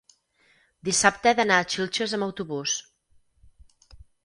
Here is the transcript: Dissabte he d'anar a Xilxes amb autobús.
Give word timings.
Dissabte 0.89 1.33
he 1.33 1.37
d'anar 1.41 1.59
a 1.59 1.67
Xilxes 1.75 2.17
amb 2.19 2.29
autobús. 2.29 2.81